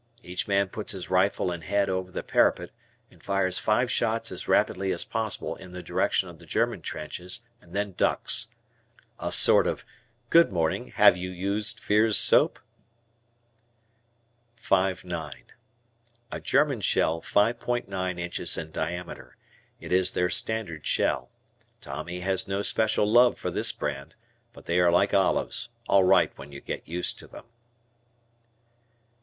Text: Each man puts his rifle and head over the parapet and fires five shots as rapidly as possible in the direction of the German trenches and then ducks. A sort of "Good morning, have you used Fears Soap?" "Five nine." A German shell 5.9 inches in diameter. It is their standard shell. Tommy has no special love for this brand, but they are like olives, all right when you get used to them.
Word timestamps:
Each 0.23 0.47
man 0.47 0.69
puts 0.69 0.93
his 0.93 1.11
rifle 1.11 1.51
and 1.51 1.63
head 1.63 1.87
over 1.87 2.09
the 2.09 2.23
parapet 2.23 2.71
and 3.11 3.21
fires 3.21 3.59
five 3.59 3.91
shots 3.91 4.31
as 4.31 4.47
rapidly 4.47 4.91
as 4.91 5.05
possible 5.05 5.55
in 5.55 5.73
the 5.73 5.83
direction 5.83 6.27
of 6.27 6.39
the 6.39 6.47
German 6.47 6.81
trenches 6.81 7.41
and 7.61 7.75
then 7.75 7.91
ducks. 7.93 8.47
A 9.19 9.31
sort 9.31 9.67
of 9.67 9.85
"Good 10.31 10.51
morning, 10.51 10.87
have 10.95 11.17
you 11.17 11.29
used 11.29 11.79
Fears 11.79 12.17
Soap?" 12.17 12.57
"Five 14.55 15.05
nine." 15.05 15.51
A 16.31 16.39
German 16.39 16.81
shell 16.81 17.21
5.9 17.21 18.19
inches 18.19 18.57
in 18.57 18.71
diameter. 18.71 19.37
It 19.79 19.91
is 19.91 20.09
their 20.09 20.31
standard 20.31 20.83
shell. 20.83 21.29
Tommy 21.79 22.21
has 22.21 22.47
no 22.47 22.63
special 22.63 23.05
love 23.05 23.37
for 23.37 23.51
this 23.51 23.71
brand, 23.71 24.15
but 24.51 24.65
they 24.65 24.79
are 24.79 24.91
like 24.91 25.13
olives, 25.13 25.69
all 25.87 26.03
right 26.05 26.35
when 26.39 26.51
you 26.51 26.59
get 26.59 26.87
used 26.87 27.19
to 27.19 27.27
them. 27.27 27.45